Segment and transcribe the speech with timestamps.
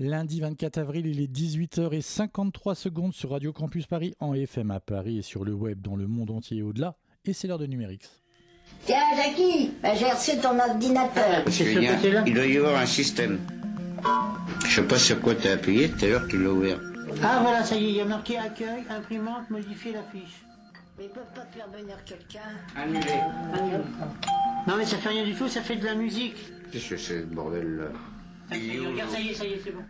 [0.00, 5.18] Lundi 24 avril, il est 18h53 secondes sur Radio Campus Paris en FM à Paris
[5.18, 6.96] et sur le web dans le monde entier et au-delà.
[7.24, 8.08] Et c'est l'heure de Numérix.
[8.84, 11.42] Tiens, Jackie, bah, j'ai reçu ton ordinateur.
[11.44, 13.40] Parce qu'il y a- il doit y avoir un système.
[14.68, 16.78] Je sais pas sur quoi tu as appuyé, tout à l'heure tu l'as ouvert.
[17.22, 20.44] Ah voilà, ça y est, il y a marqué accueil, imprimante, modifier la fiche.
[20.96, 22.40] Mais ils peuvent pas te faire venir quelqu'un.
[22.76, 23.00] Annulé.
[24.68, 26.36] Non mais ça fait rien du tout, ça fait de la musique.
[26.70, 27.86] Qu'est-ce que c'est ce bordel là?
[28.50, 29.82] Regarde, ça y est, ça y est, c'est bon.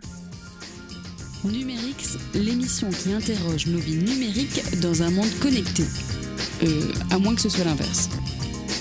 [1.45, 5.85] Numérix, l'émission qui interroge nos vies numériques dans un monde connecté.
[6.65, 8.09] Euh, à moins que ce soit l'inverse.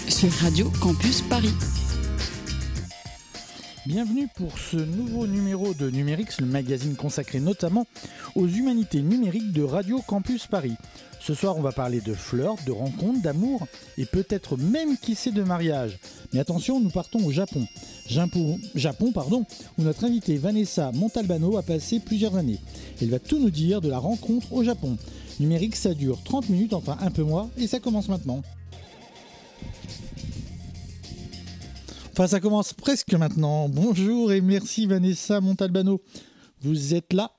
[0.07, 1.53] Sur Radio Campus Paris.
[3.85, 7.87] Bienvenue pour ce nouveau numéro de Numérix, le magazine consacré notamment
[8.35, 10.75] aux humanités numériques de Radio Campus Paris.
[11.27, 13.67] Ce soir, on va parler de fleurs, de rencontres, d'amour
[13.97, 15.99] et peut-être même qui sait de mariage.
[16.31, 17.67] Mais attention, nous partons au Japon.
[18.07, 19.45] Japon, Japon pardon,
[19.77, 22.59] où notre invitée Vanessa Montalbano a passé plusieurs années.
[23.01, 24.95] Elle va tout nous dire de la rencontre au Japon.
[25.41, 28.41] Numérix, ça dure 30 minutes, enfin un peu moins, et ça commence maintenant.
[32.13, 33.67] Enfin, ça commence presque maintenant.
[33.67, 36.01] Bonjour et merci Vanessa Montalbano.
[36.61, 37.36] Vous êtes là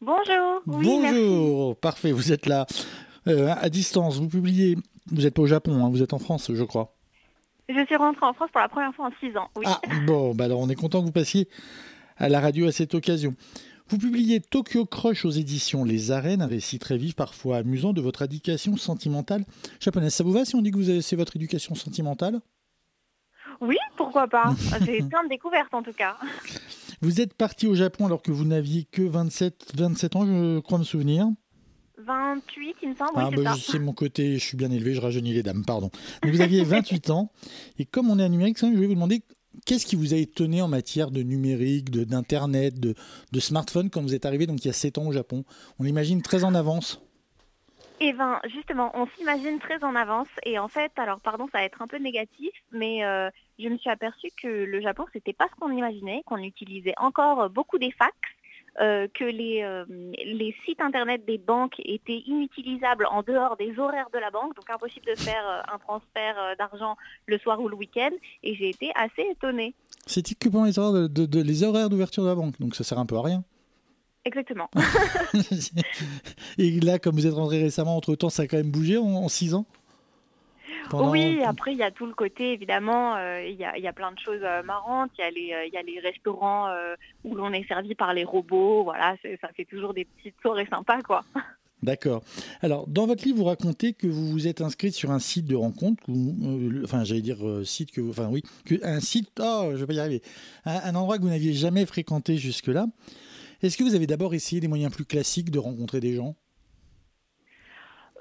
[0.00, 0.62] Bonjour.
[0.66, 1.18] Oui, merci.
[1.18, 2.66] Bonjour, parfait, vous êtes là.
[3.28, 4.76] Euh, à distance, vous publiez.
[5.12, 6.94] Vous n'êtes pas au Japon, hein, vous êtes en France, je crois.
[7.68, 9.48] Je suis rentrée en France pour la première fois en 6 ans.
[9.56, 9.64] Oui.
[9.66, 11.48] Ah, bon, bah alors on est content que vous passiez
[12.16, 13.34] à la radio à cette occasion.
[13.88, 18.00] Vous publiez Tokyo Crush aux éditions Les Arènes, un récit très vif, parfois amusant, de
[18.00, 19.44] votre éducation sentimentale
[19.80, 20.14] japonaise.
[20.14, 22.40] Ça vous va si on dit que vous avez c'est votre éducation sentimentale?
[23.60, 24.54] Oui, pourquoi pas.
[24.86, 26.16] J'ai plein de découvertes en tout cas.
[27.02, 30.78] Vous êtes parti au Japon alors que vous n'aviez que 27, 27 ans, je crois
[30.78, 31.28] me souvenir.
[31.98, 33.10] 28, il me semble.
[33.16, 35.90] Ah, oui, bah, c'est mon côté, je suis bien élevé, je rajeunis les dames, pardon.
[36.22, 37.30] Donc, vous aviez 28 ans,
[37.78, 39.22] et comme on est à numérique, je vais vous demander
[39.66, 42.94] qu'est-ce qui vous a étonné en matière de numérique, de- d'internet, de,
[43.32, 45.44] de smartphone quand vous êtes arrivé donc il y a 7 ans au Japon?
[45.78, 47.00] On l'imagine très en avance.
[48.02, 50.28] Eh ben, justement, on s'imagine très en avance.
[50.46, 53.76] Et en fait, alors pardon, ça va être un peu négatif, mais euh, je me
[53.76, 57.78] suis aperçue que le Japon, c'était pas ce qu'on imaginait, qu'on utilisait encore euh, beaucoup
[57.78, 58.14] des fax,
[58.80, 64.30] euh, que les, sites internet des banques étaient inutilisables en dehors des horaires de la
[64.30, 68.12] banque, donc impossible de faire un transfert d'argent le soir ou le week-end.
[68.42, 69.74] Et j'ai été assez étonnée.
[70.06, 73.16] Que pendant les horaires les horaires d'ouverture de la banque, donc ça sert un peu
[73.16, 73.44] à rien.
[74.24, 74.68] Exactement.
[76.58, 79.54] et là, comme vous êtes rentré récemment, entre-temps, ça a quand même bougé en 6
[79.54, 79.66] ans?
[80.88, 83.82] Pendant- Oui, après il y a tout le côté évidemment, euh, il y, a, il
[83.84, 85.82] y a plein de choses euh, marrantes, il y a les, euh, il y a
[85.82, 86.68] les restaurants
[87.24, 91.00] où l'on est servi par les robots, voilà, ça fait toujours des petites soirées sympas
[91.02, 91.24] quoi.
[91.82, 92.22] D'accord.
[92.60, 95.54] Alors, dans votre livre, vous racontez que vous vous êtes inscrite sur un site de
[95.56, 99.70] rencontre, euh, enfin, j'allais dire euh, site que, vous- enfin oui, que, un site, oh,
[99.72, 100.22] je vais pas y arriver,
[100.66, 102.86] un, un endroit que vous n'aviez jamais fréquenté jusque-là.
[103.62, 106.34] Est-ce que vous avez d'abord essayé des moyens plus classiques de rencontrer des gens?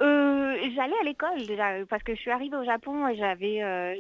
[0.02, 0.40] Euh,
[0.76, 3.96] j'allais à l'école déjà parce que je suis arrivée au Japon et j'avais euh,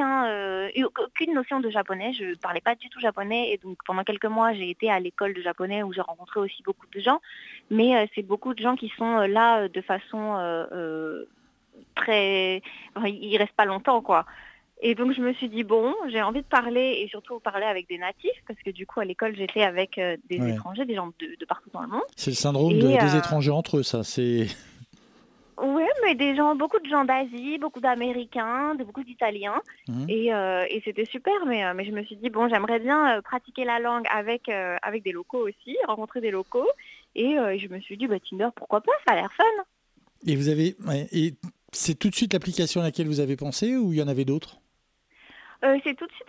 [0.00, 4.04] euh, eu aucune notion de japonais, je parlais pas du tout japonais et donc pendant
[4.04, 7.20] quelques mois j'ai été à l'école de japonais où j'ai rencontré aussi beaucoup de gens,
[7.70, 10.36] mais euh, c'est beaucoup de gens qui sont là de façon
[11.94, 12.62] très
[12.94, 14.26] enfin, ils restent pas longtemps quoi.
[14.80, 17.88] Et donc je me suis dit bon, j'ai envie de parler et surtout parler avec
[17.88, 20.52] des natifs parce que du coup à l'école j'étais avec euh, des Ouais.
[20.52, 22.02] étrangers, des gens de, de partout dans le monde.
[22.16, 24.04] C'est le syndrome des euh, étrangers entre eux, ça.
[24.04, 24.46] C'est
[25.60, 29.60] Oui, mais des gens, beaucoup de gens d'Asie, beaucoup d'Américains, de beaucoup d'Italiens.
[30.08, 33.64] Et, euh, et c'était super, mais, mais je me suis dit, bon, j'aimerais bien pratiquer
[33.64, 36.68] la langue avec, euh, avec des locaux aussi, rencontrer des locaux.
[37.16, 39.44] Et je me suis dit, bah, Tinder, pourquoi pas, ça a l'air fun.
[40.26, 40.76] et vous avez
[41.10, 41.34] et
[41.72, 44.24] c'est tout de suite l'application à laquelle vous avez pensé ou il y en avait
[44.24, 44.60] d'autres?
[45.64, 46.28] Euh, c'est tout de suite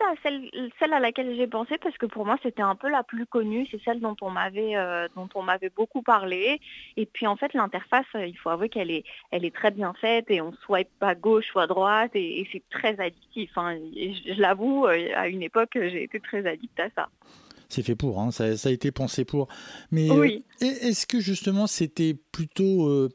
[0.79, 3.67] celle, à laquelle j'ai pensé parce que pour moi c'était un peu la plus connue,
[3.69, 6.59] c'est celle dont on m'avait euh, dont on m'avait beaucoup parlé.
[6.97, 9.93] Et puis en fait l'interface, euh, il faut avouer qu'elle est elle est très bien
[9.93, 13.51] faite et on swipe à gauche ou à droite et, c'est très addictif.
[13.55, 13.77] hein.
[13.95, 17.09] Je je l'avoue, euh, à une époque j'ai été très addict à ça.
[17.69, 19.47] C'est fait pour, hein, ça, ça a été pensé pour.
[19.91, 20.43] Mais euh, Oui.
[20.59, 23.09] est-ce que justement c'était plutôt euh,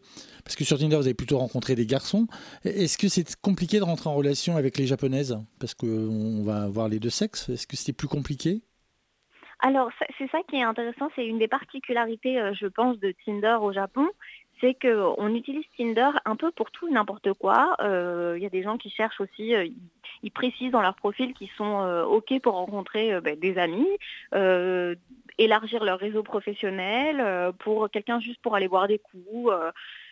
[0.44, 2.28] parce que sur Tinder vous avez plutôt rencontré des garçons.
[2.64, 5.36] Est-ce que c'est compliqué de rentrer en relation avec les japonaises?
[5.58, 8.62] Parce qu'on va voir les deux sexes Est-ce que c'était plus compliqué?
[9.60, 13.56] Alors, c'est ça qui est intéressant, c'est une des particularités, euh, je pense, de Tinder
[13.62, 14.06] au Japon,
[14.64, 17.76] c'est qu'on utilise Tinder un peu pour tout et n'importe quoi.
[17.80, 19.68] Euh, Il y a des gens qui cherchent aussi, euh,
[20.22, 23.86] ils, précisent dans leur profil qu'ils sont euh, OK pour rencontrer euh, ben, des amis,
[24.34, 24.94] euh,
[25.36, 29.52] élargir leur réseau professionnel, euh, pour quelqu'un juste pour aller boire des coups.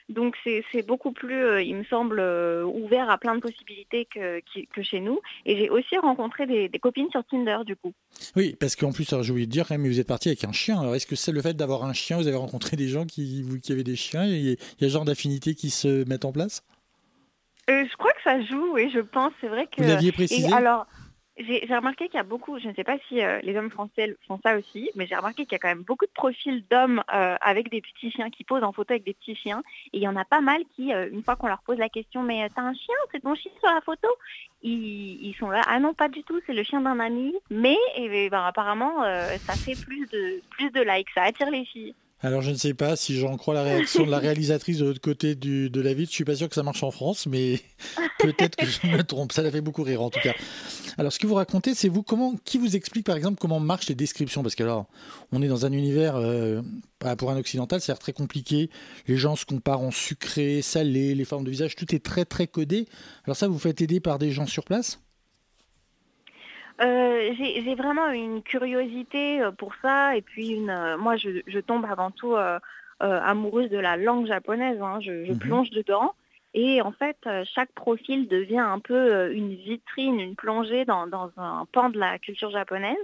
[0.08, 4.40] Donc c'est beaucoup plus, euh, il me semble, euh, ouvert à plein de possibilités que,
[4.72, 5.20] que chez nous.
[5.46, 7.92] Et j'ai aussi rencontré des, copines sur Tinder du coup.
[8.36, 10.80] Oui, parce qu'en plus, j'ai oublié de dire, mais vous êtes parti avec un chien.
[10.80, 13.44] Alors est-ce que c'est le fait d'avoir un chien Vous avez rencontré des gens qui,
[13.62, 16.62] qui avaient des chiens Il y a, un genre d'affinité qui se mettent en place?
[17.70, 19.32] Euh, Je crois que ça joue, oui, je pense.
[19.40, 19.82] C'est vrai que.
[19.82, 20.52] Vous l'aviez précisé?
[20.52, 20.86] alors,
[21.38, 24.16] j'ai remarqué qu'il y a beaucoup, je ne sais pas si euh, les hommes français
[24.26, 27.02] font ça aussi, mais j'ai remarqué qu'il y a quand même beaucoup de profils d'hommes
[27.12, 29.62] euh, avec des petits chiens qui posent en photo avec des petits chiens.
[29.92, 31.88] Et il y en a pas mal qui, euh, une fois qu'on leur pose la
[31.88, 34.08] question, mais t'as un chien, c'est ton chien sur la photo?
[34.62, 37.34] Ils, sont là, ah non pas du tout, c'est le chien d'un ami.
[37.50, 39.02] Mais et, ben, apparemment,
[39.38, 41.94] ça fait plus de, plus de likes, ça attire les filles.
[42.24, 45.00] Alors je ne sais pas si j'en crois la réaction de la réalisatrice de l'autre
[45.00, 46.06] côté du, de la ville.
[46.06, 47.60] Je suis pas sûr que ça marche en France, mais
[48.20, 49.32] peut-être que je me trompe.
[49.32, 50.34] Ça l'a fait beaucoup rire en tout cas.
[50.98, 53.88] Alors ce que vous racontez, c'est vous comment, qui vous explique par exemple comment marchent
[53.88, 54.42] les descriptions?
[54.42, 54.86] Parce que alors,
[55.32, 56.62] on est dans un univers euh,
[57.00, 58.70] bah, pour un occidental, c'est très compliqué.
[59.08, 62.46] Les gens se comparent en sucré, salé, les formes de visage, tout est très très
[62.46, 62.86] codé.
[63.24, 65.00] Alors ça, vous faites aider par des gens sur place?
[66.82, 71.84] Euh, j'ai vraiment une curiosité euh, pour ça et puis une, euh, moi je, tombe
[71.84, 72.34] avant tout
[73.00, 75.00] amoureuse de la langue japonaise, hein.
[75.00, 75.38] je, mhm.
[75.38, 76.14] plonge dedans
[76.54, 81.88] et en fait chaque profil devient un peu une vitrine, une plongée dans un pan
[81.88, 82.96] de la culture japonaise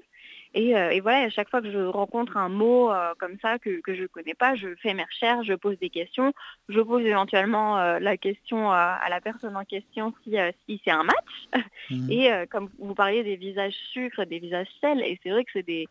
[0.59, 3.81] euh, et, voilà, à chaque fois que je rencontre un mot euh, comme ça que,
[3.87, 6.33] je ne connais pas, je fais mes recherches, je pose des questions,
[6.69, 11.05] je pose éventuellement euh, la question à, la personne en question si, si c'est un
[11.05, 11.65] match.
[11.91, 12.11] Mmh.
[12.11, 15.67] Et comme vous parliez des visages sucre, des visages sel, et c'est vrai que c'est
[15.67, 15.87] des,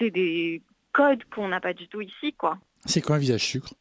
[0.00, 0.62] des
[0.92, 2.32] codes qu'on n'a pas du tout ici.
[2.32, 2.58] quoi.
[2.84, 3.74] C'est quoi un visage sucre?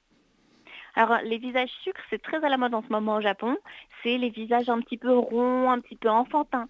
[0.95, 3.55] Alors, les visages sucre, c'est très à la mode en ce moment au Japon.
[4.01, 6.67] C'est les visages un petit peu ronds, un petit peu enfantins.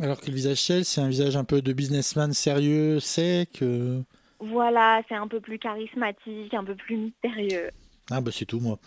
[0.00, 3.60] Alors que le visage Shell, c'est un visage un peu de businessman sérieux, sec.
[3.62, 4.00] Euh.
[4.40, 7.70] Voilà, c'est un peu plus charismatique, un peu plus mystérieux.
[8.10, 8.78] Ah bah c'est tout moi.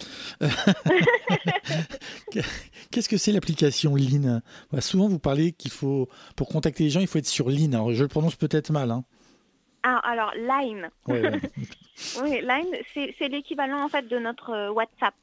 [2.91, 4.41] Qu'est-ce que c'est l'application Lean?
[4.71, 7.71] Bah, Souvent vous parlez qu'il faut, pour contacter les gens, il faut être sur Lean.
[7.73, 8.91] Alors je le prononce peut-être mal.
[8.91, 9.03] Hein.
[9.83, 10.89] Ah, alors Line.
[11.07, 15.15] oui, Line, c'est l'équivalent en fait de notre euh, WhatsApp.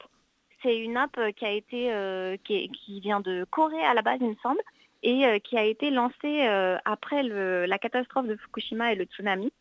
[0.62, 4.18] C'est une app euh, qui a été, qui, qui, vient de Corée à la base,
[4.20, 4.60] il me semble,
[5.02, 9.52] et euh, qui a été lancé euh, après la catastrophe de Fukushima et le tsunami,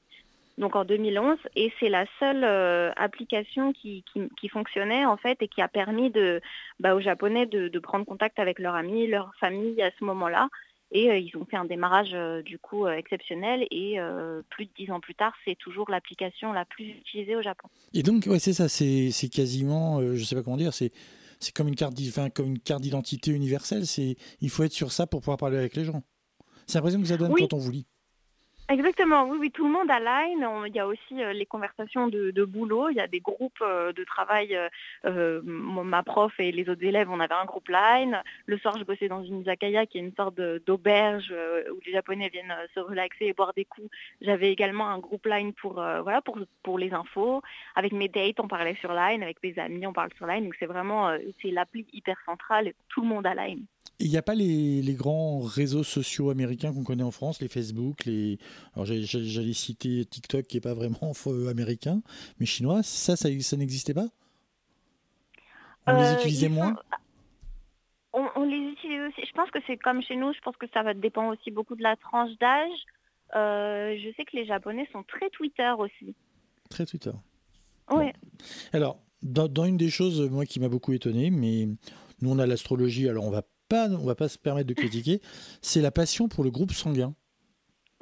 [0.58, 4.04] donc en 2011, et c'est la seule euh, application qui,
[4.52, 6.12] fonctionnait en fait et qui a permis
[6.80, 10.50] bah, aux Japonais de, prendre contact avec leurs amis, leur famille à ce moment-là.
[10.94, 12.12] Et ils ont fait un démarrage
[12.44, 13.98] du coup exceptionnel et
[14.50, 17.70] plus de dix ans plus tard, c'est toujours l'application la plus utilisée au Japon.
[17.94, 20.92] Et donc, ouais, c'est ça, c'est quasiment, je ne sais pas comment dire, c'est
[21.42, 21.96] c'est comme une carte,
[22.34, 23.88] comme une carte d'identité universelle.
[23.88, 26.04] C'est, il faut être sur ça pour pouvoir parler avec les gens.
[26.68, 27.88] C'est l'impression que ça donne quand on vous lit.
[28.72, 30.48] Exactement, oui, oui, tout le monde a Line.
[30.66, 32.88] Il y a aussi euh, les conversations de, boulot.
[32.88, 34.58] Il y a des groupes euh, de travail.
[35.04, 38.24] Euh, ma prof et les autres élèves, on avait un groupe Line.
[38.46, 41.34] Le soir, je bossais dans une izakaya qui est une sorte d'auberge
[41.74, 43.90] où les Japonais viennent se relaxer et boire des coups.
[44.22, 47.42] J'avais également un groupe Line pour, voilà, pour, les infos.
[47.76, 49.22] Avec mes dates, on parlait sur Line.
[49.22, 50.46] Avec mes amis, on parle sur Line.
[50.46, 52.72] Donc c'est vraiment, c'est l'appli hyper centrale.
[52.88, 53.66] Tout le monde a Line.
[54.02, 58.06] Il n'y a pas les, grands réseaux sociaux américains qu'on connaît en France, les Facebook,
[58.06, 58.40] les.
[58.74, 61.14] Alors j'allais citer TikTok qui n'est pas vraiment
[61.50, 62.02] américain,
[62.40, 62.82] mais chinois.
[62.84, 64.08] Ça, ça, n'existait pas?
[65.86, 66.76] On les euh, utilisait moins?
[68.14, 69.22] On, les utilise aussi.
[69.26, 70.34] Je pense que c'est comme chez nous.
[70.34, 72.80] Je pense que ça va dépendre aussi beaucoup de la tranche d'âge.
[73.36, 76.16] Euh, je sais que les Japonais sont très Twitter aussi.
[76.70, 77.12] Très Twitter.
[77.92, 78.06] Oui.
[78.74, 81.68] Alors, dans, dans, une des choses, moi, qui m'a beaucoup étonné, mais
[82.22, 85.22] nous, on a l'astrologie, alors on va on va pas se permettre de critiquer,
[85.62, 87.14] c'est la passion pour le groupe sanguin.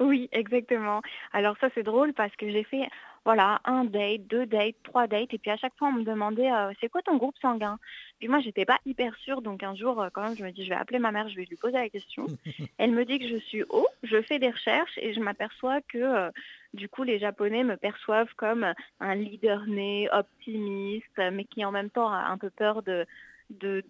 [0.00, 1.02] Oui, exactement.
[1.32, 2.88] Alors ça c'est drôle parce que j'ai fait
[3.26, 6.50] voilà un date, deux dates, trois dates et puis à chaque fois on me demandait
[6.50, 7.78] euh, c'est quoi ton groupe sanguin?
[8.18, 10.64] Puis moi j'étais pas hyper sûre donc un jour euh, quand même je me dis
[10.64, 12.26] je vais appeler ma mère, je vais lui poser la question.
[12.78, 15.98] Elle me dit que je suis haut, je fais des recherches et je m'aperçois que
[15.98, 16.30] euh,
[16.72, 21.90] du coup les Japonais me perçoivent comme un leader né, optimiste, mais qui en même
[21.90, 23.04] temps a un peu peur de,
[23.50, 23.84] de,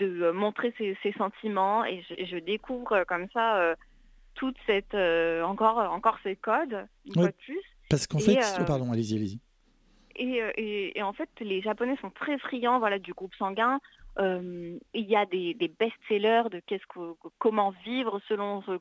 [0.00, 3.74] de euh, montrer ses, sentiments et je, découvre euh, comme ça euh,
[4.34, 7.60] toute cette encore encore ces codes une fois de plus.
[7.90, 9.40] Parce qu'en fait, oh, pardon, allez-y, allez-y.
[10.16, 13.80] Et, et, en fait, les Japonais sont très friands voilà, du groupe sanguin.
[14.18, 18.78] il y a des, best-sellers de qu'est-ce que, comment vivre selon ce,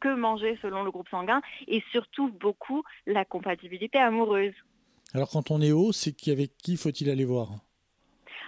[0.00, 4.54] que manger selon le groupe sanguin et surtout beaucoup la compatibilité amoureuse.
[5.14, 7.48] Alors quand on est haut, c'est qu'avec qui faut-il aller voir?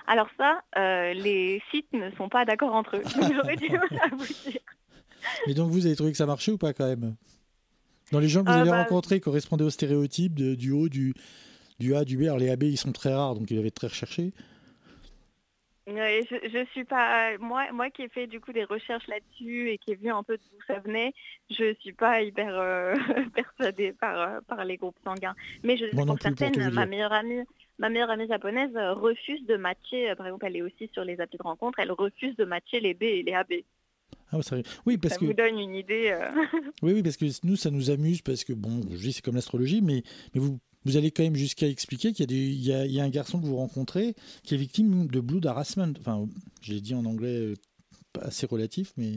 [0.06, 3.02] Alors ça, euh, les sites ne sont pas d'accord entre eux.
[3.34, 3.80] J'aurais vous dire.
[5.46, 7.16] Mais donc vous avez trouvé que ça marchait ou pas quand même?
[8.12, 11.14] Dans les gens que vous euh, avez bah, rencontrés correspondaient au stéréotype du haut, du,
[11.78, 12.22] du A, du B.
[12.22, 14.32] Alors les AB, ils sont très rares, donc ils doivent être très recherchés.
[15.86, 19.76] Je, je suis pas moi moi qui ai fait du coup des recherches là-dessus et
[19.76, 21.12] qui ai vu un peu d'où ça venait,
[21.50, 22.94] je suis pas hyper euh,
[23.34, 25.34] persuadée par par les groupes sanguins.
[25.62, 27.44] Mais je tout certaines, vous ma meilleure amie
[27.78, 31.04] ma meilleure amie japonaise euh, refuse de matcher, euh, par exemple elle est aussi sur
[31.04, 33.52] les applis de rencontre, elle refuse de matcher les B et les AB.
[34.32, 34.38] Ah,
[34.86, 36.10] oui, parce ça que vous donne une idée.
[36.10, 36.28] euh.
[36.82, 39.36] oui, oui, parce que nous, ça nous amuse parce que bon, je dis c'est comme
[39.36, 40.02] l'astrologie, mais
[40.34, 42.84] mais vous vous allez quand même jusqu'à expliquer qu'il y a des il y a,
[42.84, 45.94] il y a un garçon que vous rencontrez qui est victime de blood harassment.
[46.00, 46.26] Enfin,
[46.62, 47.54] j'ai dit en anglais
[48.12, 49.12] pas assez relatif, mais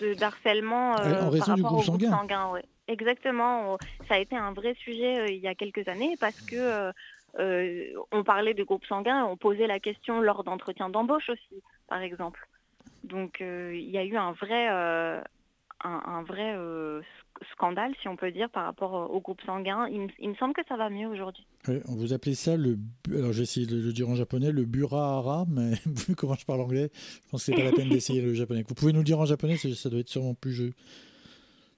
[0.00, 2.18] de d'harcèlement Euh, en raison par du rapport groupe au groupe sanguin.
[2.18, 2.50] sanguin.
[2.52, 2.64] ouais.
[2.88, 3.78] Exactement.
[4.08, 6.92] Ça a été un vrai sujet euh, il y a quelques années parce que
[7.38, 12.00] euh, on parlait de groupe sanguin on posait la question lors d'entretiens d'embauche aussi, par
[12.02, 12.46] exemple.
[13.04, 15.20] Donc euh, il y a eu un vrai, euh,
[15.84, 17.02] un, un vrai sc-
[17.52, 19.88] scandale, si on peut dire, par rapport au groupe sanguin.
[19.88, 21.44] Il, me- il me semble que ça va mieux aujourd'hui.
[21.66, 22.78] on vous appelez ça le
[23.12, 26.60] alors j'ai essayé de le dire en japonais le burahara, mais vu comment je parle
[26.60, 28.64] anglais, je pense que c'est pas la peine d'essayer le japonais.
[28.68, 30.72] Vous pouvez nous le dire en japonais, ça doit être sûrement plus jeu.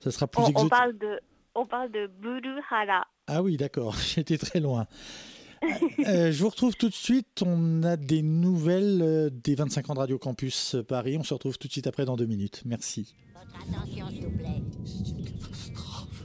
[0.00, 0.70] Ça sera plus On, on exotique.
[0.70, 1.20] parle de,
[1.54, 3.06] on parle de buruhara.
[3.26, 4.86] Ah oui, d'accord, j'étais très loin.
[6.06, 7.42] Euh, je vous retrouve tout de suite.
[7.44, 11.16] On a des nouvelles euh, des 25 ans de Radio Campus euh, Paris.
[11.18, 12.62] On se retrouve tout de suite après dans deux minutes.
[12.64, 13.14] Merci.
[13.34, 14.62] Votre attention, s'il vous plaît.
[14.84, 16.24] C'est une catastrophe.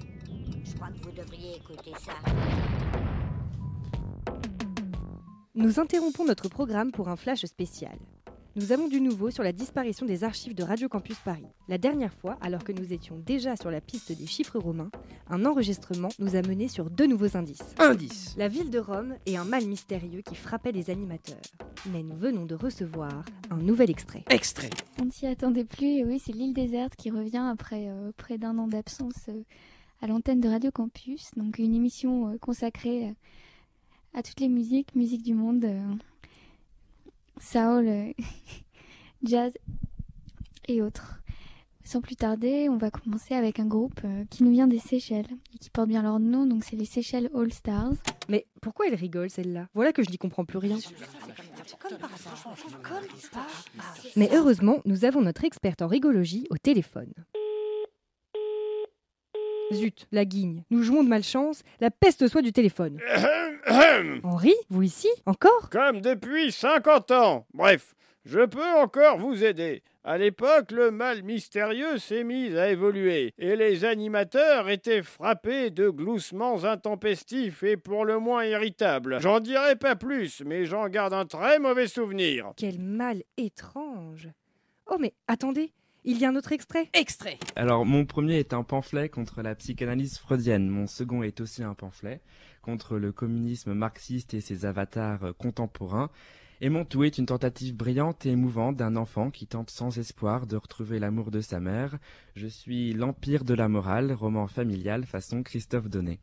[0.66, 2.14] Je crois que vous devriez écouter ça.
[5.56, 7.98] Nous interrompons notre programme pour un flash spécial.
[8.60, 11.46] Nous avons du nouveau sur la disparition des archives de Radio Campus Paris.
[11.70, 14.92] La dernière fois, alors que nous étions déjà sur la piste des chiffres romains,
[15.30, 17.74] un enregistrement nous a menés sur deux nouveaux indices.
[17.78, 18.36] Indice.
[18.38, 21.38] La ville de Rome et un mal mystérieux qui frappait les animateurs.
[21.94, 24.26] Mais nous venons de recevoir un nouvel extrait.
[24.30, 24.72] Extrait.
[25.02, 28.38] On ne s'y attendait plus et oui, c'est l'île déserte qui revient après euh, près
[28.38, 29.42] d'un an d'absence euh,
[30.02, 31.32] à l'antenne de Radio Campus.
[31.38, 33.14] Donc une émission euh, consacrée euh,
[34.16, 35.94] à toutes les musiques, musique du monde, euh,
[37.40, 38.14] soul, euh,
[39.24, 39.54] jazz
[40.68, 41.20] et autres.
[41.84, 45.26] Sans plus tarder, on va commencer avec un groupe euh, qui nous vient des Seychelles
[45.56, 47.94] et qui porte bien leur nom, donc c'est les Seychelles All Stars.
[48.28, 49.68] Mais pourquoi elle rigole celle-là?
[49.74, 50.78] Voilà que je n'y comprends plus rien.
[54.16, 57.12] Mais heureusement, nous avons notre experte en rigologie au téléphone.
[59.74, 60.64] Zut, la guigne.
[60.70, 63.00] Nous jouons de malchance, la peste soit du téléphone.
[64.24, 67.46] Henri, vous ici Encore Comme depuis 50 ans.
[67.54, 67.96] Bref,
[68.26, 69.84] je peux encore vous aider.
[70.04, 75.90] À l'époque, le mal mystérieux s'est mis à évoluer et les animateurs étaient frappés de
[75.90, 79.20] gloussements intempestifs et pour le moins irritables.
[79.22, 82.54] J'en dirai pas plus, mais j'en garde un très mauvais souvenir.
[82.58, 84.30] Quel mal étrange.
[84.88, 85.72] Oh mais attendez,
[86.10, 86.90] il y a un autre extrait?
[86.94, 87.38] Extrait.
[87.56, 90.68] Alors, mon premier est un pamphlet contre la psychanalyse freudienne.
[90.68, 92.22] Mon second est aussi un pamphlet
[92.64, 96.10] contre le communisme marxiste et ses avatars contemporains.
[96.62, 100.48] Et mon tout est une tentative brillante et émouvante d'un enfant qui tente sans espoir
[100.48, 102.00] de retrouver l'amour de sa mère.
[102.36, 106.20] Je suis L'Empire de la morale, roman familial façon Christophe Donnet.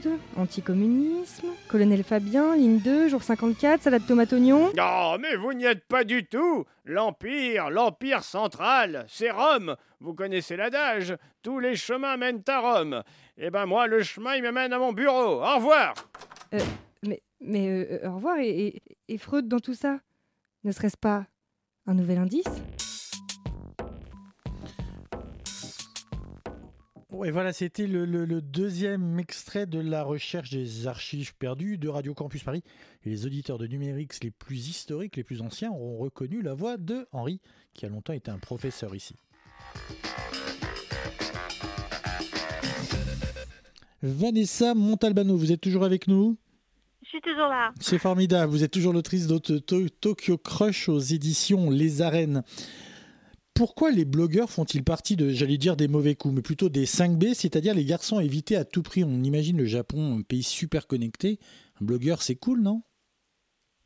[0.00, 4.70] Freud, anticommunisme, colonel Fabien, ligne 2, jour 54, salade tomate oignon.
[4.78, 10.56] Oh, mais vous n'y êtes pas du tout L'Empire, l'Empire central, c'est Rome Vous connaissez
[10.56, 13.02] l'adage Tous les chemins mènent à Rome.
[13.38, 15.42] Eh ben moi, le chemin, il me mène à mon bureau.
[15.42, 15.94] Au revoir
[17.02, 19.98] Mais, mais euh, euh, au revoir, et, et- et Freud dans tout ça
[20.64, 21.24] Ne serait-ce pas
[21.86, 22.44] un nouvel indice?
[27.16, 31.88] Ouais, voilà, c'était le, le- le deuxième extrait de la recherche des archives perdues de
[31.88, 32.62] Radio Campus Paris.
[33.04, 36.76] Et les auditeurs de Numérix les plus historiques, les plus anciens, auront reconnu la voix
[36.76, 37.40] de Henri,
[37.72, 39.14] qui a longtemps été un professeur ici.
[44.02, 46.36] Vanessa Montalbano, vous êtes toujours avec nous?
[47.02, 47.72] Je suis toujours là.
[47.80, 52.42] C'est formidable, vous êtes toujours l'autrice de To- Tokyo Crush aux éditions Les Arènes.
[53.56, 57.32] Pourquoi les blogueurs font-ils partie de, j'allais dire, des mauvais coups, mais plutôt des 5B,
[57.32, 59.02] c'est-à-dire les garçons à éviter à tout prix?
[59.02, 61.38] On imagine le Japon, un pays super connecté.
[61.80, 62.82] Un blogueur, c'est cool, non?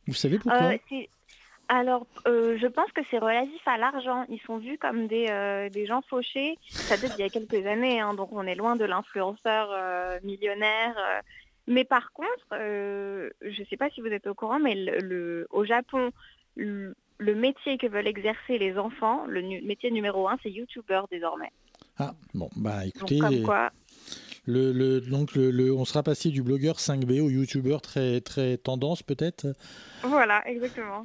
[0.09, 0.73] Vous savez pourquoi?
[0.73, 1.09] Euh, c'est-
[1.69, 4.25] alors, euh, je pense que c'est relatif à l'argent.
[4.29, 6.59] Ils sont vus comme des, euh, des gens fauchés.
[6.89, 10.19] Ça date d'il y a quelques années, hein, donc on est loin de l'influenceur euh,
[10.25, 10.97] millionnaire.
[11.69, 15.47] Mais par contre, je ne sais pas si vous êtes au courant, mais le, le-
[15.51, 16.11] au Japon,
[16.57, 21.03] le, le métier que veulent exercer les enfants, le nu- métier numéro un, c'est YouTuber
[21.11, 21.53] désormais.
[21.99, 23.71] Ah, bon, bah Donc écoutez, comme quoi,
[24.47, 28.57] le, le- donc le, le- on sera passé du blogueur 5B au youtubeur très, très
[28.57, 29.55] tendance peut-être?
[30.03, 31.05] voilà, exactement.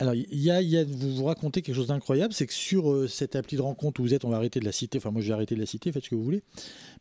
[0.00, 2.90] Alors, il y a, y a- vous vous racontez quelque chose d'incroyable, c'est que sur
[2.90, 5.10] euh, cette appli de rencontre où vous êtes, on va arrêter de la citer, enfin
[5.12, 6.42] moi je vais arrêter de la citer, faites ce que vous voulez,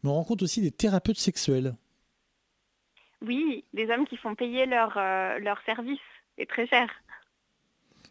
[0.04, 1.76] mais on rencontre aussi des thérapeutes sexuels.
[3.22, 6.00] Oui, des hommes qui font payer leur, euh, leur service
[6.38, 6.88] et très cher.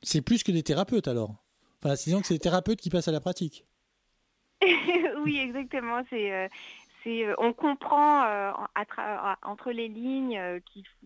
[0.03, 1.35] C'est plus que des thérapeutes alors.
[1.83, 3.65] Enfin, disons que c'est des thérapeutes qui passent à la pratique.
[5.25, 6.03] oui, exactement.
[6.11, 6.49] C'est, euh,
[7.03, 8.53] c'est, euh, on comprend euh,
[9.43, 10.41] entre les lignes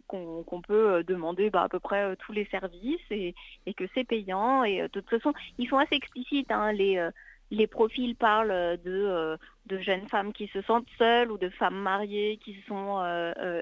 [0.06, 3.34] qu'on, peut demander bah, à peu près tous les services et,
[3.76, 4.64] que c'est payant.
[4.64, 6.50] Et de toute façon, ils sont assez explicites.
[6.50, 7.08] hein, les,
[7.50, 12.38] les profils parlent de, de jeunes femmes qui se sentent seules ou de femmes mariées
[12.42, 12.98] qui sont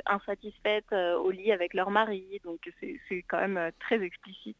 [0.07, 2.41] insatisfaites au lit avec leur mari.
[2.45, 4.57] Donc c'est, c'est quand même très explicite.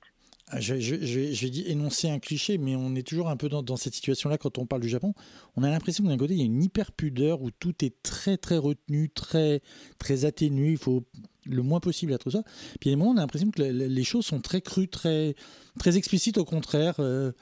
[0.51, 4.39] Ah, vais dire énoncer un cliché, mais on est toujours un peu dans, cette situation-là
[4.39, 5.13] quand on parle du Japon.
[5.57, 8.39] On a l'impression d'un côté, il y a une hyper pudeur où tout est très
[8.39, 9.61] très retenu, très
[9.99, 10.71] très atténué.
[10.71, 11.05] Il faut
[11.45, 12.43] le moins possible être ça.
[12.81, 14.89] Puis a des moments, on a l'impression que le- le- les choses sont très crues,
[14.89, 15.35] très
[15.79, 17.33] très explicites au contraire, euh,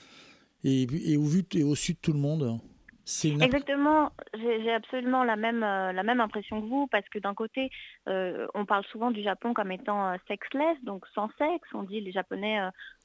[0.65, 0.87] et,
[1.17, 2.59] au vu et au su de tout le monde.
[3.07, 7.35] Une Exactement, j'ai absolument la même, euh, la même impression que vous, parce que d'un
[7.35, 7.71] côté,
[8.09, 11.69] euh, on parle souvent du Japon comme étant euh, sexless, donc sans sexe.
[11.73, 12.59] On dit les Japonais,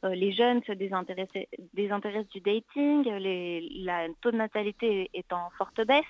[0.04, 1.44] les jeunes se désintéressent,
[1.74, 6.04] désintéressent du dating, les, la taux de natalité est en forte baisse.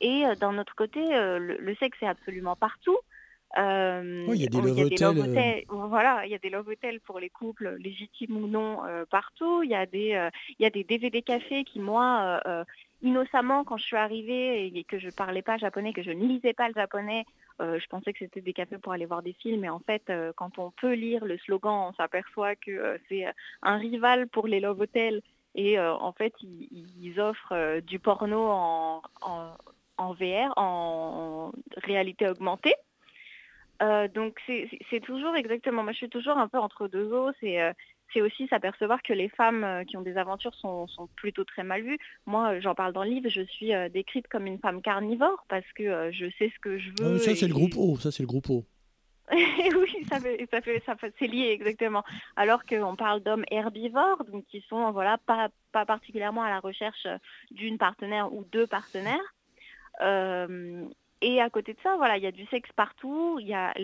[0.00, 2.96] Et d'un autre côté, le, le sexe est absolument partout.
[3.58, 6.68] Euh, Oui, il y a des on- love hotels, voilà, il y a des love
[6.68, 9.62] hotels pour les couples légitimes ou non euh, partout.
[9.62, 12.40] Il y a des, euh, il y a des DVD cafés qui moi,
[13.02, 16.52] innocemment, quand je suis arrivée et que je parlais pas japonais, que je ne lisais
[16.52, 17.24] pas le japonais,
[17.60, 19.64] euh, je pensais que c'était des cafés pour aller voir des films.
[19.64, 23.26] Et en fait, euh, quand on peut lire le slogan, on s'aperçoit que euh, c'est
[23.62, 25.22] un rival pour les love hotels.
[25.54, 29.02] Et en fait, ils, offrent du porno en,
[29.98, 31.50] VR, en
[31.82, 32.74] réalité augmentée.
[33.80, 37.32] Donc c'est toujours exactement, moi je suis toujours un peu entre deux eaux,
[38.12, 41.62] c'est aussi s'apercevoir que les femmes euh, qui ont des aventures sont, sont plutôt très
[41.64, 41.98] mal vues.
[42.26, 45.44] Moi euh, j'en parle dans le livre, je suis euh, décrite comme une femme carnivore
[45.48, 47.12] parce que je sais ce que je Ah, veux.
[47.14, 48.64] mais ça c'est et- le groupe O, ça c'est le groupe O.
[49.30, 52.02] oui, ça fait, ça fait, ça fait- c'est lié exactement.
[52.36, 57.06] Alors qu'on parle d'hommes herbivores, donc qui sont voilà pas, pas particulièrement à la recherche
[57.50, 59.34] d'une partenaire ou deux partenaires.
[60.00, 60.86] Euh,
[61.20, 63.38] et à côté de ça, voilà, il y a du sexe partout.
[63.40, 63.74] Il y a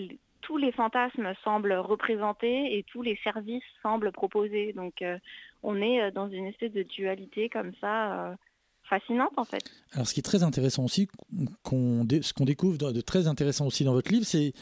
[0.44, 4.73] tous les fantasmes semblent représentés et tous les services semblent proposés.
[4.73, 5.19] Donc euh,
[5.62, 8.30] on est euh, dans une espèce de dualité comme ça.
[8.30, 8.34] euh,
[8.86, 9.64] fascinante en fait.
[9.92, 13.95] Alors, ce qui est très intéressant aussi, ce qu'on découvre de, très intéressant aussi dans
[13.95, 14.52] votre livre, c'est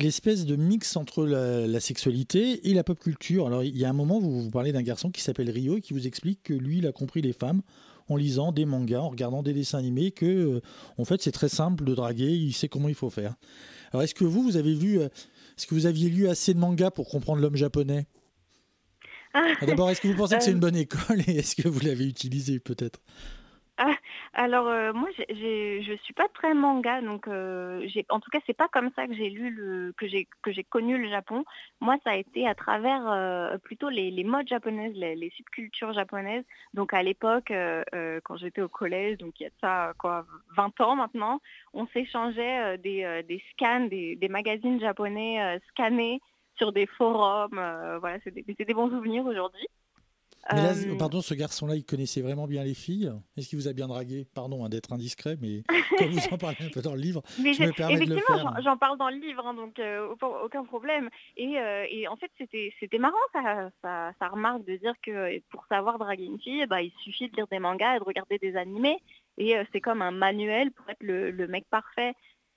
[0.00, 3.48] l'espèce de mix entre la, sexualité et la pop culture.
[3.48, 5.80] Alors, il y a un moment, vous, vous parlez d'un garçon qui s'appelle Rio et
[5.80, 7.62] qui vous explique que lui, il a compris les femmes
[8.08, 10.62] en lisant des mangas, en regardant des dessins animés, que
[10.98, 13.34] en fait, c'est très simple de draguer, il sait comment il faut faire.
[13.92, 15.06] Alors, est-ce que vous, vous avez vu, euh,
[15.56, 18.06] est-ce que vous aviez lu assez de mangas pour comprendre l'homme japonais?
[19.34, 21.68] Ah, D'abord, est-ce que vous pensez que c'est Euh, une bonne école et est-ce que
[21.68, 23.00] vous l'avez utilisé peut-être?
[23.78, 23.94] Ah,
[24.34, 28.38] alors euh, moi j'ai- j'ai- je suis pas très manga donc euh, en tout cas
[28.46, 31.44] c'est pas comme ça que j'ai lu que j'ai que j'ai connu le Japon.
[31.80, 36.44] Moi ça a été à travers euh, plutôt les, modes japonaises, les, subcultures japonaises.
[36.74, 37.50] Donc à l'époque
[38.24, 41.40] quand j'étais au collège donc il y a ça quoi 20 ans maintenant,
[41.72, 46.20] on s'échangeait des, des scans des, des magazines japonais scannés
[46.56, 47.50] sur des forums.
[48.00, 49.66] voilà c'est des bons souvenirs aujourd'hui.
[50.52, 53.12] Mais là, Euh, pardon, ce garçon-là, il connaissait vraiment bien les filles.
[53.36, 54.26] Est-ce qu'il vous a bien dragué?
[54.34, 55.62] Pardon hein, d'être indiscret, mais
[55.98, 58.20] comme vous en parlez un peu dans le livre, Mais je me permets de le
[58.20, 58.60] faire.
[58.62, 60.08] j'en- parle dans le livre, hein, donc euh,
[60.44, 61.08] aucun, problème.
[61.36, 62.30] Et, euh, et en fait,
[62.80, 66.82] c'était marrant, ça, ça, ça remarque de dire que pour savoir draguer une fille, bah,
[66.82, 68.98] il suffit de lire des mangas et de regarder des animés.
[69.38, 72.14] Et euh, c'est comme un manuel pour être le, le mec parfait.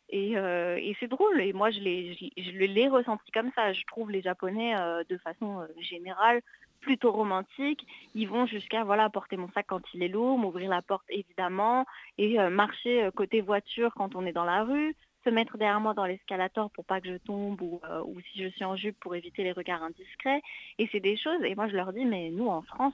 [0.09, 1.39] Et, euh, et c'est drôle.
[1.41, 3.73] Et moi, je l'ai je, je l'ai ressenti comme ça.
[3.73, 6.41] Je trouve les Japonais, euh, de façon euh, générale,
[6.85, 7.85] plutôt romantiques.
[8.13, 11.85] Ils vont jusqu'à voilà porter mon sac quand il est lourd, m'ouvrir la porte évidemment,
[12.19, 14.95] et euh, marcher euh, côté voiture quand on est dans la rue,
[15.25, 18.41] se mettre derrière moi dans l'escalator pour pas que je tombe ou, euh, ou si
[18.43, 20.41] je suis en jupe pour éviter les regards indiscrets.
[20.79, 22.93] Et c'est des choses, et moi je leur dis, mais nous en France,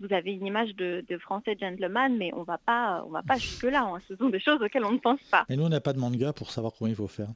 [0.00, 3.36] vous avez une image de, de français gentleman, mais on va pas, on va pas
[3.38, 3.82] jusque là.
[3.84, 3.98] hein.
[4.08, 5.44] Ce sont des choses auxquelles on ne pense pas.
[5.50, 7.28] Et nous, on n'a pas de manga pour savoir comment il faut faire.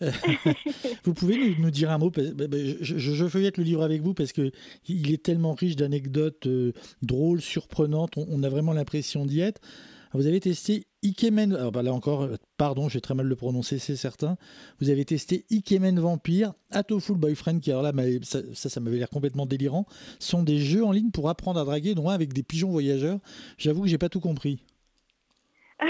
[1.04, 3.82] Vous pouvez nous, nous dire un mot bah, bah, je, je- je feuillette le livre
[3.82, 4.50] avec vous parce que
[4.88, 8.16] il est tellement riche d'anecdotes euh, drôles, surprenantes.
[8.16, 9.60] On, on a vraiment l'impression d'y être.
[10.12, 11.54] Vous avez testé Ikemen.
[11.54, 14.36] Alors bah, là encore, euh, pardon, j'ai très mal le prononcer, c'est certain.
[14.80, 19.46] Vous avez testé Ikemen Vampire, Atoful Boyfriend, qui alors là, ça, ça, m'avait l'air complètement
[19.46, 19.86] délirant.
[20.18, 23.18] Sont des jeux en ligne pour apprendre à draguer, dont avec des pigeons voyageurs.
[23.58, 24.64] J'avoue que j'ai pas tout compris.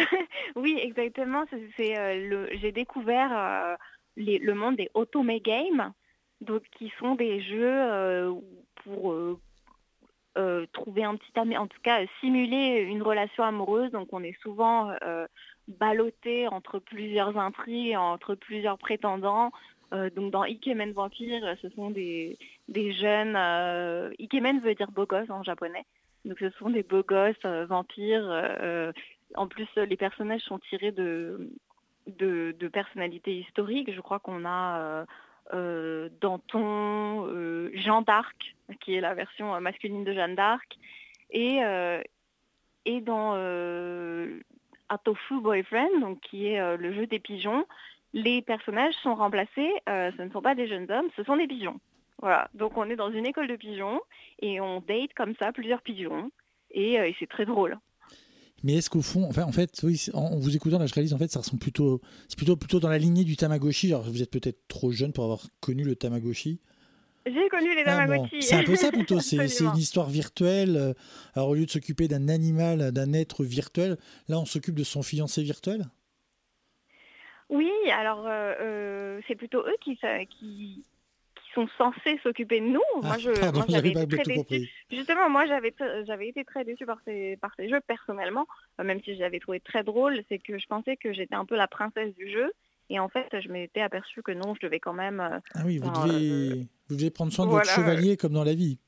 [0.57, 1.45] oui, exactement.
[1.53, 3.77] Euh, j'ai découvert euh,
[4.17, 5.93] le monde des Otome Games,
[6.77, 8.35] qui sont des jeux
[8.83, 9.15] pour
[10.37, 13.93] euh, trouver un petit ami, en tout cas euh, simuler une relation amoureuse.
[13.93, 15.27] Donc on est souvent euh,
[15.69, 19.53] ballotté entre plusieurs intrigues, entre plusieurs prétendants.
[20.17, 23.37] Donc dans Ikemen Vampire, ce sont des, des jeunes...
[24.19, 25.85] Ikemen veut dire beau gosse en japonais.
[26.25, 28.29] Donc ce sont des beaux gosses vampires.
[29.37, 31.49] en plus, les personnages sont tirés de,
[32.09, 33.95] de, de personnalités historiques.
[33.95, 35.07] Je crois qu'on a
[35.53, 40.79] euh, Danton, euh, Jeanne d'Arc, qui est la version euh, masculine de Jeanne d'Arc.
[41.31, 42.01] Et, euh,
[42.87, 43.35] et dans
[44.89, 47.67] Atofu Boyfriend, qui est le jeu des pigeons,
[48.13, 51.81] les personnages sont remplacés, ce ne sont pas des jeunes hommes, ce sont des pigeons.
[52.21, 54.01] Voilà, donc on est dans une école de pigeons
[54.41, 56.31] et on date comme ça plusieurs pigeons
[56.71, 57.79] et c'est très drôle.
[58.65, 61.19] Mais est-ce qu'au fond, enfin, en fait, oui, en, vous écoutant, là, je réalise, en
[61.19, 63.89] fait, ça ressemble plutôt, c'est plutôt, plutôt dans la lignée du Tamagotchi.
[63.93, 66.61] Alors, vous êtes peut-être trop jeune pour avoir connu le Tamagotchi.
[67.27, 68.13] J'ai connu les Ah, bon.
[68.15, 68.43] Tamagotchi.
[68.43, 69.21] C'est un peu ça plutôt.
[69.21, 70.77] C'est une histoire virtuelle.
[70.77, 70.95] euh,
[71.35, 73.99] Alors, au lieu de s'occuper d'un animal, d'un être virtuel,
[74.29, 75.87] là, on s'occupe de son fiancé virtuel?
[77.51, 79.99] Oui, alors euh, euh, c'est plutôt eux qui
[81.55, 82.81] sont censés s'occuper de nous.
[83.03, 84.71] moi, Ah, je, pardon, moi, j'avais été très déçue.
[84.91, 85.75] Justement, moi, j'avais
[86.07, 88.47] j'avais été très déçue par ces, par ces jeux personnellement,
[88.81, 90.23] euh, même si je l'avais trouvé très drôle.
[90.29, 92.53] C'est que je pensais que j'étais un peu la princesse du jeu.
[92.91, 95.21] Et en fait, je m'étais aperçue que non, je devais quand même...
[95.21, 97.65] euh, Ah oui, vous enfin, devez, vous devez prendre soin de voilà.
[97.65, 98.79] votre chevalier comme dans la vie.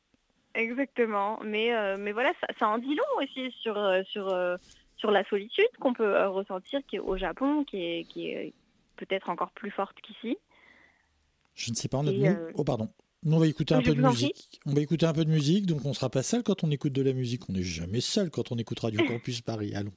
[0.55, 1.39] Exactement.
[1.45, 4.57] Mais, euh, mais voilà, ça, ça en dit long aussi sur, euh, sur, euh,
[4.97, 8.53] sur la solitude qu'on peut euh, ressentir qui est au Japon, qui est, qui est
[8.97, 10.37] peut-être encore plus forte qu'ici.
[11.57, 12.89] Je ne sais pas, on a nous- euh, Oh, pardon.
[13.25, 14.61] Nous, on va écouter un peu de musique.
[14.67, 16.93] On va écouter un peu de musique, donc on sera pas seul quand on écoute
[16.93, 17.49] de la musique.
[17.51, 19.75] On n'est jamais seul quand on écoute Radio Campus Paris.
[19.75, 19.93] Allons.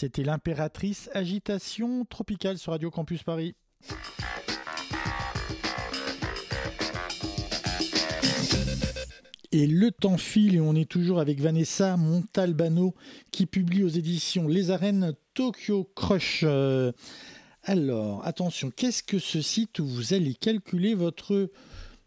[0.00, 3.56] C'était l'impératrice Agitation Tropicale sur Radio Campus Paris.
[9.50, 12.94] Et le temps file et on est toujours avec Vanessa Montalbano
[13.32, 16.44] qui publie aux éditions Les Arènes Tokyo Crush.
[16.44, 16.92] Euh,
[17.64, 21.50] alors, attention, qu'est-ce que ce site où vous allez calculer votre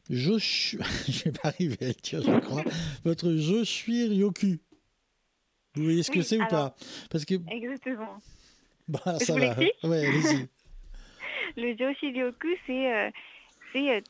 [0.09, 0.77] Josh...
[1.09, 2.63] je vais pas à dire, je crois.
[3.03, 4.59] votre Joshua Ryoku.
[5.75, 6.75] Vous voyez ce que c'est ou pas?
[7.09, 8.17] Parce que Exactement.
[8.87, 9.45] bah, Je ça vous va.
[9.45, 9.75] l'explique?
[9.83, 10.47] Ouais, allez-y.
[11.57, 13.09] Le Joshiryoku, c'est euh,
[13.73, 14.01] c'est, euh,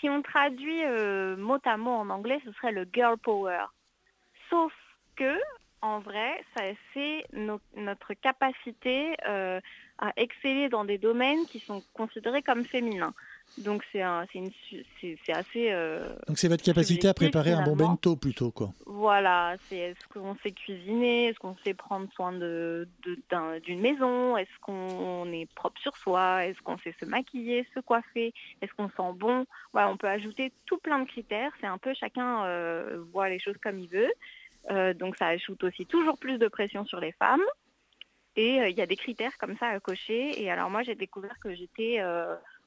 [0.00, 3.64] si on traduit euh, mot à mot en anglais, ce serait le girl power.
[4.50, 4.72] Sauf
[5.16, 5.38] que
[5.80, 6.62] en vrai, ça
[6.94, 9.60] c'est no- notre capacité à
[10.16, 13.14] exceller dans des domaines qui sont considérés comme féminins.
[13.56, 17.14] Donc c'est un- c'est une su- c'est c'est assez euh, Donc c'est votre capacité à
[17.14, 18.72] préparer un bon bento plutôt, quoi.
[18.86, 23.80] Voilà, c'est est-ce qu'on sait cuisiner, est-ce qu'on sait prendre soin de de- d'un- d'une
[23.80, 28.32] maison, est-ce qu'on est propre sur soi, est-ce qu'on sait se maquiller, se coiffer,
[28.62, 29.44] est-ce qu'on sent bon?
[29.72, 31.50] Voilà, on peut ajouter tout plein de critères.
[31.60, 34.12] C'est un peu chacun euh, voit les choses comme il veut.
[34.70, 37.42] Euh, donc ça ajoute aussi toujours plus de pression sur les femmes.
[38.36, 40.40] Et il y a des critères comme ça à cocher.
[40.40, 41.96] Et alors moi j'ai découvert que j'étais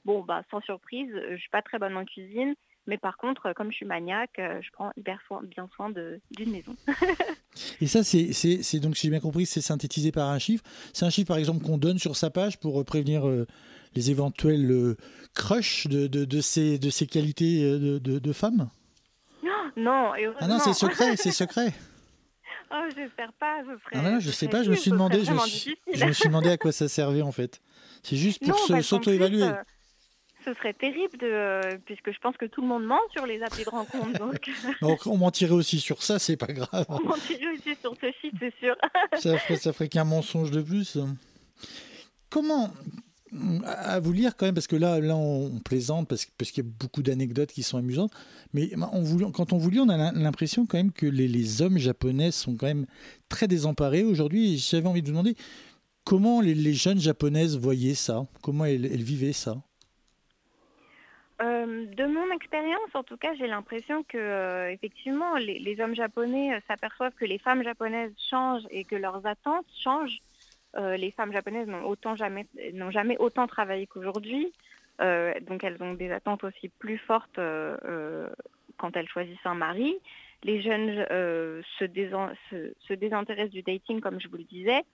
[0.06, 2.54] bon bah sans surprise, je suis pas très bonne en cuisine.
[2.88, 5.92] Mais par contre, euh, comme je suis maniaque, euh, je prends hyper soin- bien soin
[5.92, 6.76] d'une maison.
[7.80, 10.64] Et ça, c'est, donc, si j'ai bien compris, c'est synthétisé par un chiffre.
[10.94, 13.46] C'est un chiffre, par exemple, qu'on donne sur sa page pour euh, prévenir euh,
[13.94, 14.98] les éventuels euh,
[15.36, 18.70] crushs de, de, de, ces, de ces qualités euh, de, de, de femmes?
[19.78, 21.74] Non, et Ah non, c'est secret, c'est secret.
[22.72, 23.96] Oh, j'espère pas, ce serait.
[23.96, 25.76] Ah non, je sais pas, je me suis demandé, je me suis, difficile.
[25.94, 27.62] je me suis demandé à quoi ça servait en fait.
[28.04, 28.56] C'est juste pour Non,
[30.46, 33.42] ce serait terrible de, euh, puisque je pense que tout le monde ment sur les
[33.42, 34.50] applis de rencontre, donc
[34.82, 36.86] Donc, on mentirait aussi sur ça, c'est pas grave.
[36.90, 38.76] on mentirait aussi sur ce site, c'est sûr.
[39.18, 40.98] ça ferait, ça ferait qu'un mensonge de plus.
[42.30, 42.72] Comment
[43.66, 46.70] à vous lire quand même parce que là là on plaisante parce, qu'il y a
[46.70, 48.12] beaucoup d'anecdotes qui sont amusantes
[48.54, 51.30] mais on vous- quand on vous lit on a l'im- l'impression quand même que les,
[51.30, 52.86] les hommes japonais sont quand même
[53.30, 55.36] très désemparés aujourd'hui j'avais envie de vous demander
[56.04, 58.28] comment les, les jeunes japonaises voyaient ça?
[58.42, 59.56] Comment elles, elles vivaient ça?
[61.42, 66.54] Euh, de mon expérience, en tout cas, j'ai l'impression que euh, effectivement, les, hommes japonais
[66.54, 70.22] euh, s'aperçoivent que les femmes japonaises changent et que leurs attentes changent.
[70.78, 74.54] Les femmes japonaises n'ont autant jamais n'ont jamais autant travaillé qu'aujourd'hui,
[75.00, 77.42] donc elles ont des attentes aussi plus fortes
[78.78, 79.98] quand elles choisissent un mari.
[80.44, 81.06] Les jeunes
[81.78, 84.86] se, désintéressent du dating, comme je vous le disais,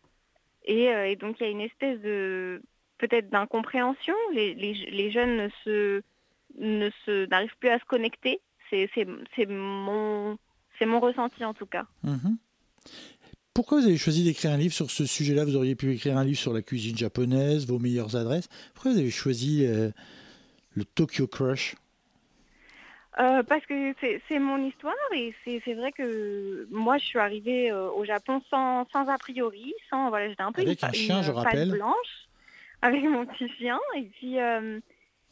[0.65, 2.59] et, donc il y a une espèce de
[2.97, 4.15] peut-être d'incompréhension.
[4.33, 6.01] Les, les, les jeunes ne se
[6.57, 8.41] ne se n'arrivent plus à se connecter.
[8.69, 8.89] C'est
[9.47, 10.37] mon
[10.77, 11.85] c'est mon ressenti en tout cas.
[12.03, 12.37] Mhm.
[13.53, 15.43] Pourquoi vous avez choisi d'écrire un livre sur ce sujet-là?
[15.45, 18.47] Vous auriez pu écrire un livre sur la cuisine japonaise, vos meilleures adresses.
[18.75, 19.89] Pourquoi vous avez choisi euh,
[20.75, 21.75] le Tokyo Crush?
[23.19, 23.95] Euh, parce que
[24.27, 28.85] c'est mon histoire et c'est vrai que moi je suis arrivée euh, au Japon sans,
[28.91, 31.71] sans a priori, sans voilà j'étais un peu Avec une, un chien, une je rappelle.
[31.71, 32.27] blanche
[32.83, 34.35] avec mon petit chien et puis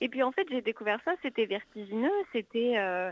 [0.01, 3.11] et puis en fait j'ai découvert ça, c'était vertigineux, c'était euh,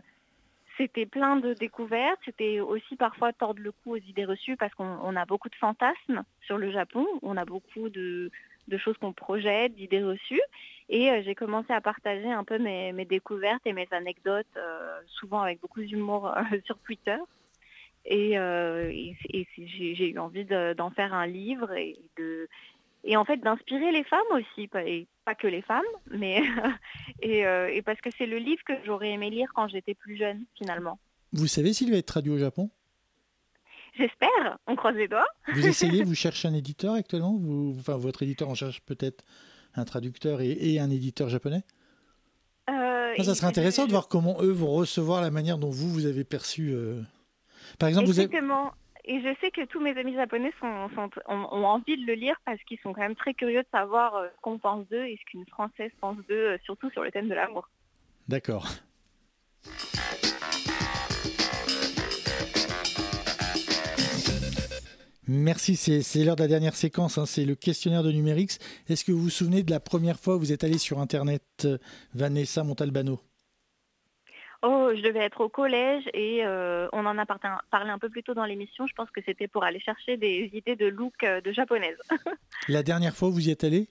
[0.78, 4.98] c'était plein de découvertes, c'était aussi parfois tordre le cou aux idées reçues parce qu'on
[5.04, 8.32] on a beaucoup de fantasmes sur le Japon, on a beaucoup de,
[8.78, 10.42] choses qu'on projette, d'idées reçues.
[10.90, 15.42] Et euh, j'ai commencé à partager un peu mes, découvertes et mes anecdotes, euh, souvent
[15.42, 16.34] avec beaucoup d'humour
[16.66, 17.18] sur Twitter.
[18.06, 22.50] Et, j'ai eu envie de- d'en faire un livre et de
[23.04, 26.42] et en fait d'inspirer les femmes aussi, et pas que les femmes, mais
[27.22, 30.18] et, euh, et parce que c'est le livre que j'aurais aimé lire quand j'étais plus
[30.18, 31.00] jeune finalement.
[31.32, 32.70] Vous savez s'il va être traduit au Japon?
[33.96, 35.28] J'espère, on croise les doigts.
[35.54, 37.38] Vous essayez, vous cherchez un éditeur actuellement?
[37.38, 39.24] Vous, enfin, Votre éditeur en cherche peut-être
[39.76, 41.64] un traducteur et, et un éditeur japonais?
[42.70, 46.06] Euh, Ça, serait intéressant de voir comment eux vont recevoir la manière dont vous, vous
[46.06, 46.72] avez perçu.
[46.72, 47.02] euh,
[47.78, 48.30] Par exemple, vous avez...
[49.06, 50.90] Et je sais que tous mes amis japonais sont,
[51.28, 54.28] ont, envie de le lire parce qu'ils sont quand même très curieux de savoir euh,
[54.34, 57.28] ce qu'on pense d'eux et ce qu'une Française pense d'eux, euh, surtout sur le thème
[57.28, 57.70] de l'amour.
[58.30, 58.70] D'accord.
[65.28, 68.60] Merci, c'est c'est l'heure de la dernière séquence, hein, c'est le questionnaire de Numérix.
[68.88, 71.44] Est-ce que vous vous souvenez de la première fois où vous êtes allé sur Internet,
[71.66, 71.78] euh,
[72.14, 73.20] Vanessa Montalbano?
[74.66, 78.24] Oh, je devais être au collège et euh, on en a parlé un, peu plus
[78.24, 78.88] tôt dans l'émission.
[78.88, 81.98] Je pense que c'était pour aller chercher des idées de look euh, de japonaise.
[82.70, 83.90] La dernière fois où vous y êtes allé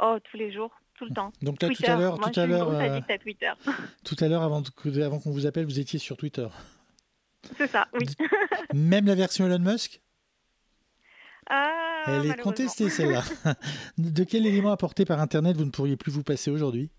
[0.00, 1.30] oh, tous les jours, tout le temps.
[1.42, 3.00] Donc là, tout à l'heure- Moi, tout à l'heure, euh.
[4.04, 6.48] Tout à l'heure, avant, qu'on vous appelle, vous étiez sur Twitter.
[7.58, 8.06] C'est ça, oui.
[8.74, 10.00] Même la version Elon Musk?
[11.50, 13.22] Ah, Elle est contestée, celle-là.
[13.98, 16.90] de quel élément apporté par Internet vous ne pourriez plus vous passer aujourd'hui?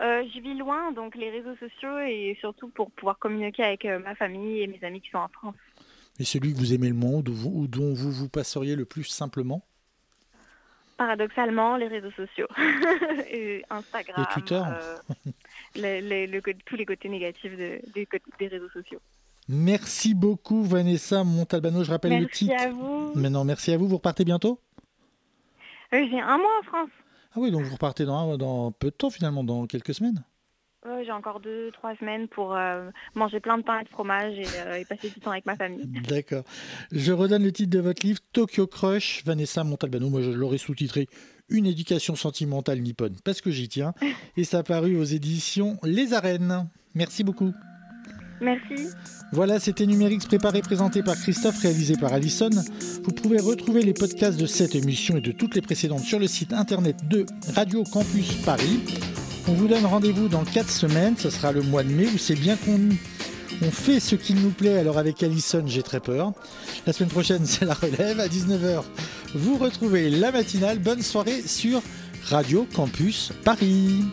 [0.00, 3.98] Euh, je vis loin, donc les réseaux sociaux et surtout pour pouvoir communiquer avec euh,
[4.00, 5.54] ma famille et mes amis qui sont en France.
[6.18, 8.74] Et celui que vous aimez le moins ou dont vous, ou dont vous vous passeriez
[8.76, 9.64] le plus simplement?
[10.96, 12.46] Paradoxalement, les réseaux sociaux.
[13.30, 14.24] et Instagram.
[14.28, 14.96] Et Twitter euh,
[15.74, 18.06] les- les- le co- tous les côtés négatifs de- des,
[18.38, 19.00] des réseaux sociaux.
[19.48, 22.54] Merci beaucoup Vanessa Montalbano, je rappelle le Merci titre.
[22.62, 23.12] à vous.
[23.14, 24.58] Maintenant, merci à vous, vous repartez bientôt?
[25.92, 26.90] Euh, J'ai un mois en France.
[27.34, 30.24] Ah oui, donc vous repartez dans, dans peu de temps finalement, dans quelques semaines
[30.86, 34.38] Ouais, J'ai encore deux, trois semaines pour euh, manger plein de pain et de fromage
[34.38, 35.86] et, euh, et passer du temps avec ma famille.
[36.08, 36.44] D'accord.
[36.92, 40.10] Je redonne le titre de votre livre, Tokyo Crush, Vanessa Montalbano.
[40.10, 41.08] Moi, je l'aurais sous-titré
[41.48, 43.94] Une éducation sentimentale nippone, parce que j'y tiens.
[44.36, 46.68] Et ça a paru aux éditions Les Arènes.
[46.94, 47.52] Merci beaucoup.
[48.44, 48.88] Merci.
[49.32, 52.50] Voilà, c'était Numérix préparé, présenté par Christophe, réalisé par Allison.
[53.02, 56.26] Vous pouvez retrouver les podcasts de cette émission et de toutes les précédentes sur le
[56.26, 58.80] site internet de Radio Campus Paris.
[59.48, 62.38] On vous donne rendez-vous dans 4 semaines, ce sera le mois de mai, où c'est
[62.38, 62.78] bien qu'on
[63.62, 66.32] on fait ce qu'il nous plaît, alors avec Allison, j'ai très peur.
[66.86, 68.82] La semaine prochaine, c'est la relève, à 19h,
[69.34, 70.78] vous retrouvez la matinale.
[70.78, 71.80] Bonne soirée sur
[72.24, 74.04] Radio Campus Paris.